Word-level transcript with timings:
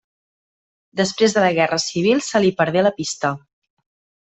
Després 1.01 1.37
de 1.37 1.45
la 1.45 1.53
guerra 1.59 1.81
civil 1.85 2.25
se 2.31 2.45
li 2.45 2.53
perdé 2.63 2.87
la 2.91 2.97
pista. 3.01 3.37